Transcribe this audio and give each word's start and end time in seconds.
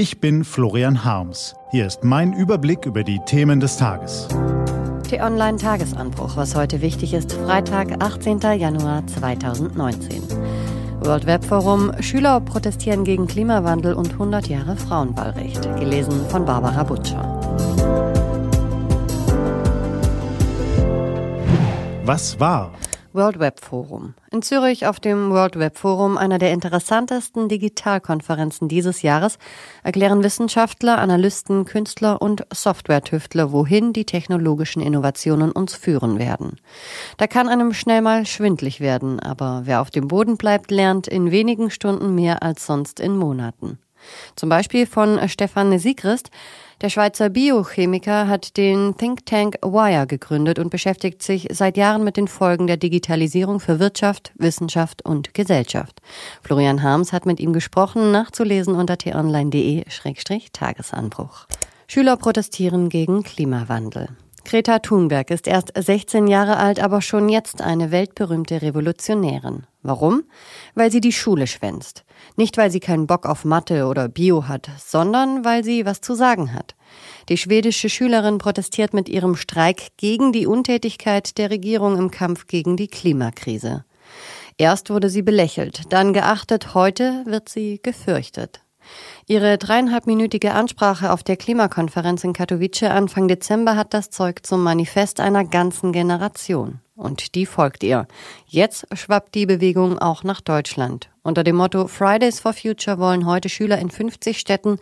Ich 0.00 0.18
bin 0.18 0.44
Florian 0.44 1.04
Harms. 1.04 1.54
Hier 1.72 1.86
ist 1.86 2.04
mein 2.04 2.32
Überblick 2.32 2.86
über 2.86 3.04
die 3.04 3.20
Themen 3.26 3.60
des 3.60 3.76
Tages. 3.76 4.28
T-Online 5.06 5.58
Tagesanbruch, 5.58 6.38
was 6.38 6.54
heute 6.54 6.80
wichtig 6.80 7.12
ist, 7.12 7.34
Freitag, 7.34 8.02
18. 8.02 8.40
Januar 8.58 9.06
2019. 9.06 10.22
World 11.00 11.26
Web 11.26 11.44
Forum, 11.44 11.92
Schüler 12.00 12.40
protestieren 12.40 13.04
gegen 13.04 13.26
Klimawandel 13.26 13.92
und 13.92 14.12
100 14.12 14.48
Jahre 14.48 14.74
Frauenwahlrecht. 14.74 15.64
Gelesen 15.78 16.26
von 16.30 16.46
Barbara 16.46 16.82
Butcher. 16.82 17.22
Was 22.06 22.40
war? 22.40 22.72
World 23.12 23.40
Web 23.40 23.58
Forum. 23.58 24.14
In 24.30 24.40
Zürich 24.40 24.86
auf 24.86 25.00
dem 25.00 25.30
World 25.30 25.58
Web 25.58 25.76
Forum, 25.76 26.16
einer 26.16 26.38
der 26.38 26.52
interessantesten 26.52 27.48
Digitalkonferenzen 27.48 28.68
dieses 28.68 29.02
Jahres, 29.02 29.38
erklären 29.82 30.22
Wissenschaftler, 30.22 30.98
Analysten, 30.98 31.64
Künstler 31.64 32.22
und 32.22 32.46
Software-Tüftler, 32.52 33.50
wohin 33.50 33.92
die 33.92 34.04
technologischen 34.04 34.80
Innovationen 34.80 35.50
uns 35.50 35.74
führen 35.74 36.20
werden. 36.20 36.60
Da 37.16 37.26
kann 37.26 37.48
einem 37.48 37.72
schnell 37.72 38.00
mal 38.00 38.26
schwindlig 38.26 38.78
werden, 38.78 39.18
aber 39.18 39.62
wer 39.64 39.80
auf 39.80 39.90
dem 39.90 40.06
Boden 40.06 40.36
bleibt, 40.36 40.70
lernt 40.70 41.08
in 41.08 41.32
wenigen 41.32 41.70
Stunden 41.70 42.14
mehr 42.14 42.44
als 42.44 42.64
sonst 42.64 43.00
in 43.00 43.16
Monaten. 43.16 43.78
Zum 44.36 44.48
Beispiel 44.48 44.86
von 44.86 45.28
Stefan 45.28 45.78
Siegrist, 45.78 46.30
der 46.80 46.88
Schweizer 46.88 47.28
Biochemiker 47.28 48.26
hat 48.26 48.56
den 48.56 48.96
Think 48.96 49.26
Tank 49.26 49.58
Wire 49.62 50.06
gegründet 50.06 50.58
und 50.58 50.70
beschäftigt 50.70 51.22
sich 51.22 51.46
seit 51.50 51.76
Jahren 51.76 52.04
mit 52.04 52.16
den 52.16 52.26
Folgen 52.26 52.66
der 52.66 52.78
Digitalisierung 52.78 53.60
für 53.60 53.78
Wirtschaft, 53.78 54.32
Wissenschaft 54.36 55.04
und 55.04 55.34
Gesellschaft. 55.34 56.00
Florian 56.42 56.82
Harms 56.82 57.12
hat 57.12 57.26
mit 57.26 57.38
ihm 57.38 57.52
gesprochen, 57.52 58.12
nachzulesen 58.12 58.74
unter 58.74 58.96
t-online.de-tagesanbruch. 58.96 61.46
Schüler 61.86 62.16
protestieren 62.16 62.88
gegen 62.88 63.24
Klimawandel. 63.24 64.08
Greta 64.50 64.80
Thunberg 64.80 65.30
ist 65.30 65.46
erst 65.46 65.70
16 65.78 66.26
Jahre 66.26 66.56
alt, 66.56 66.80
aber 66.80 67.02
schon 67.02 67.28
jetzt 67.28 67.62
eine 67.62 67.92
weltberühmte 67.92 68.62
Revolutionärin. 68.62 69.64
Warum? 69.84 70.24
Weil 70.74 70.90
sie 70.90 71.00
die 71.00 71.12
Schule 71.12 71.46
schwänzt. 71.46 72.04
Nicht, 72.34 72.56
weil 72.56 72.68
sie 72.72 72.80
keinen 72.80 73.06
Bock 73.06 73.26
auf 73.26 73.44
Mathe 73.44 73.86
oder 73.86 74.08
Bio 74.08 74.48
hat, 74.48 74.68
sondern 74.76 75.44
weil 75.44 75.62
sie 75.62 75.86
was 75.86 76.00
zu 76.00 76.14
sagen 76.14 76.52
hat. 76.52 76.74
Die 77.28 77.36
schwedische 77.36 77.88
Schülerin 77.88 78.38
protestiert 78.38 78.92
mit 78.92 79.08
ihrem 79.08 79.36
Streik 79.36 79.96
gegen 79.98 80.32
die 80.32 80.48
Untätigkeit 80.48 81.38
der 81.38 81.50
Regierung 81.50 81.96
im 81.96 82.10
Kampf 82.10 82.48
gegen 82.48 82.76
die 82.76 82.88
Klimakrise. 82.88 83.84
Erst 84.58 84.90
wurde 84.90 85.10
sie 85.10 85.22
belächelt, 85.22 85.92
dann 85.92 86.12
geachtet, 86.12 86.74
heute 86.74 87.22
wird 87.24 87.48
sie 87.48 87.78
gefürchtet. 87.80 88.62
Ihre 89.26 89.58
dreieinhalbminütige 89.58 90.52
Ansprache 90.52 91.12
auf 91.12 91.22
der 91.22 91.36
Klimakonferenz 91.36 92.24
in 92.24 92.32
Katowice 92.32 92.84
Anfang 92.84 93.28
Dezember 93.28 93.76
hat 93.76 93.94
das 93.94 94.10
Zeug 94.10 94.44
zum 94.44 94.62
Manifest 94.62 95.20
einer 95.20 95.44
ganzen 95.44 95.92
Generation. 95.92 96.80
Und 96.96 97.34
die 97.34 97.46
folgt 97.46 97.82
ihr. 97.82 98.06
Jetzt 98.46 98.86
schwappt 98.92 99.34
die 99.34 99.46
Bewegung 99.46 99.98
auch 99.98 100.22
nach 100.22 100.40
Deutschland. 100.40 101.08
Unter 101.22 101.44
dem 101.44 101.56
Motto 101.56 101.86
Fridays 101.86 102.40
for 102.40 102.52
Future 102.52 102.98
wollen 102.98 103.24
heute 103.24 103.48
Schüler 103.48 103.78
in 103.78 103.90
50 103.90 104.38
Städten 104.38 104.78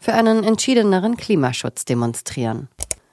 für 0.00 0.14
einen 0.14 0.42
entschiedeneren 0.42 1.16
Klimaschutz 1.16 1.84
demonstrieren. 1.84 2.68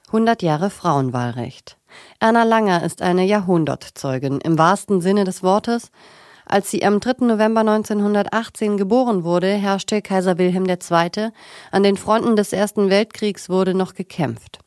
100 0.08 0.42
Jahre 0.42 0.70
Frauenwahlrecht. 0.70 1.78
Erna 2.20 2.44
Langer 2.44 2.84
ist 2.84 3.02
eine 3.02 3.26
Jahrhundertzeugin 3.26 4.40
im 4.40 4.58
wahrsten 4.58 5.02
Sinne 5.02 5.24
des 5.24 5.44
Wortes. 5.44 5.92
Als 6.50 6.72
sie 6.72 6.86
am 6.86 7.02
3. 7.02 7.26
November 7.26 7.60
1918 7.60 8.78
geboren 8.78 9.26
wurde, 9.26 9.48
herrschte 9.48 10.02
Kaiser 10.02 10.38
Wilhelm 10.38 10.66
II. 10.66 11.30
An 11.72 11.84
den 11.84 11.98
Fronten 11.98 12.38
des 12.38 12.54
Ersten 12.54 12.90
Weltkriegs 12.90 13.50
wurde 13.50 13.74
noch 13.74 13.94
gekämpft. 13.96 14.60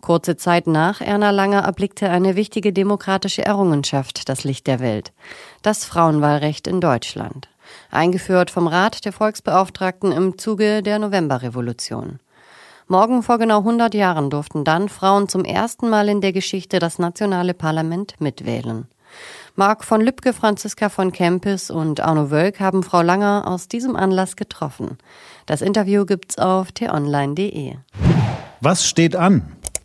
Kurze 0.00 0.36
Zeit 0.36 0.68
nach 0.68 1.00
Erna 1.00 1.30
Langer 1.30 1.62
erblickte 1.62 2.08
eine 2.08 2.36
wichtige 2.36 2.72
demokratische 2.72 3.44
Errungenschaft 3.44 4.28
das 4.28 4.44
Licht 4.44 4.68
der 4.68 4.78
Welt. 4.78 5.12
Das 5.62 5.84
Frauenwahlrecht 5.84 6.68
in 6.68 6.80
Deutschland. 6.80 7.48
Eingeführt 7.90 8.52
vom 8.52 8.68
Rat 8.68 9.04
der 9.04 9.12
Volksbeauftragten 9.12 10.12
im 10.12 10.38
Zuge 10.38 10.82
der 10.84 11.00
Novemberrevolution. 11.00 12.20
Morgen 12.86 13.22
vor 13.24 13.38
genau 13.38 13.58
100 13.58 13.94
Jahren 13.94 14.30
durften 14.30 14.62
dann 14.62 14.88
Frauen 14.88 15.28
zum 15.28 15.44
ersten 15.44 15.88
Mal 15.88 16.08
in 16.08 16.20
der 16.20 16.32
Geschichte 16.32 16.78
das 16.78 16.98
nationale 17.00 17.54
Parlament 17.54 18.20
mitwählen. 18.20 18.86
Marc 19.56 19.84
von 19.84 20.00
Lübcke, 20.00 20.32
Franziska 20.32 20.88
von 20.88 21.12
Kempis 21.12 21.70
und 21.70 22.00
Arno 22.00 22.32
Wölk 22.32 22.58
haben 22.58 22.82
Frau 22.82 23.02
Langer 23.02 23.44
aus 23.46 23.68
diesem 23.68 23.94
Anlass 23.94 24.34
getroffen. 24.34 24.98
Das 25.46 25.62
Interview 25.62 26.04
gibt's 26.06 26.38
auf 26.38 26.72
t-online.de. 26.72 27.76
Was 28.60 28.84
steht 28.84 29.14
an? 29.14 29.42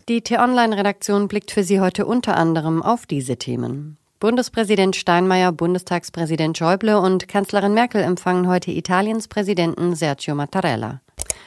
Die 0.07 0.21
T-Online-Redaktion 0.21 1.27
blickt 1.27 1.51
für 1.51 1.63
Sie 1.63 1.79
heute 1.79 2.07
unter 2.07 2.35
anderem 2.35 2.81
auf 2.81 3.05
diese 3.05 3.37
Themen. 3.37 3.97
Bundespräsident 4.19 4.95
Steinmeier, 4.95 5.51
Bundestagspräsident 5.51 6.57
Schäuble 6.57 6.99
und 6.99 7.27
Kanzlerin 7.27 7.75
Merkel 7.75 8.01
empfangen 8.01 8.47
heute 8.47 8.71
Italiens 8.71 9.27
Präsidenten 9.27 9.93
Sergio 9.93 10.33
Mattarella. 10.33 11.01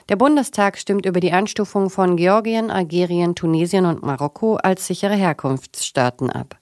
Der 0.09 0.17
Bundestag 0.17 0.79
stimmt 0.79 1.07
über 1.07 1.21
die 1.21 1.33
Einstufung 1.33 1.91
von 1.91 2.17
Georgien, 2.17 2.71
Algerien, 2.71 3.35
Tunesien 3.35 3.87
und 3.87 4.03
Marokko 4.03 4.57
als 4.57 4.87
sichere 4.87 5.15
Herkunftsstaaten 5.15 6.31
ab. 6.31 6.57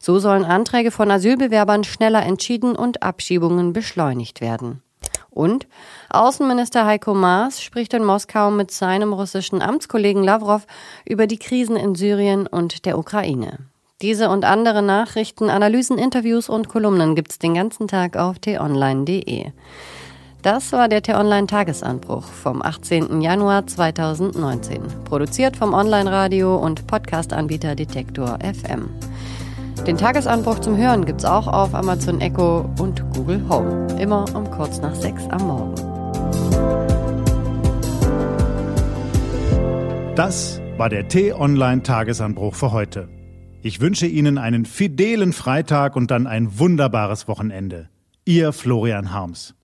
So 0.00 0.18
sollen 0.18 0.44
Anträge 0.44 0.90
von 0.90 1.10
Asylbewerbern 1.10 1.84
schneller 1.84 2.24
entschieden 2.24 2.74
und 2.74 3.02
Abschiebungen 3.02 3.72
beschleunigt 3.72 4.40
werden. 4.40 4.82
Und 5.30 5.66
Außenminister 6.08 6.86
Heiko 6.86 7.12
Maas 7.12 7.62
spricht 7.62 7.92
in 7.92 8.02
Moskau 8.04 8.50
mit 8.50 8.70
seinem 8.70 9.12
russischen 9.12 9.60
Amtskollegen 9.60 10.24
Lavrov 10.24 10.66
über 11.04 11.26
die 11.26 11.38
Krisen 11.38 11.76
in 11.76 11.94
Syrien 11.94 12.46
und 12.46 12.86
der 12.86 12.98
Ukraine. 12.98 13.58
Diese 14.02 14.30
und 14.30 14.44
andere 14.44 14.82
Nachrichten, 14.82 15.50
Analysen, 15.50 15.98
Interviews 15.98 16.48
und 16.48 16.68
Kolumnen 16.68 17.14
gibt's 17.14 17.38
den 17.38 17.54
ganzen 17.54 17.88
Tag 17.88 18.16
auf 18.16 18.38
t-online.de. 18.38 19.52
Das 20.42 20.72
war 20.72 20.88
der 20.88 21.02
T-Online-Tagesanbruch 21.02 22.24
vom 22.24 22.62
18. 22.62 23.20
Januar 23.20 23.66
2019. 23.66 24.82
Produziert 25.04 25.56
vom 25.56 25.74
Online-Radio 25.74 26.56
und 26.56 26.86
Podcast-Anbieter 26.86 27.74
Detektor 27.74 28.38
FM. 28.40 28.88
Den 29.86 29.96
Tagesanbruch 29.96 30.60
zum 30.60 30.76
Hören 30.76 31.04
gibt's 31.04 31.24
auch 31.24 31.46
auf 31.48 31.74
Amazon 31.74 32.20
Echo 32.20 32.70
und 32.78 33.02
Google 33.14 33.44
Home. 33.48 33.86
Immer 34.00 34.24
um 34.36 34.48
kurz 34.50 34.80
nach 34.80 34.94
sechs 34.94 35.26
am 35.28 35.46
Morgen. 35.46 35.74
Das 40.14 40.60
war 40.76 40.88
der 40.88 41.08
T-Online-Tagesanbruch 41.08 42.54
für 42.54 42.72
heute. 42.72 43.08
Ich 43.62 43.80
wünsche 43.80 44.06
Ihnen 44.06 44.38
einen 44.38 44.64
fidelen 44.64 45.32
Freitag 45.32 45.96
und 45.96 46.12
dann 46.12 46.28
ein 46.28 46.60
wunderbares 46.60 47.26
Wochenende. 47.26 47.88
Ihr 48.24 48.52
Florian 48.52 49.12
Harms. 49.12 49.56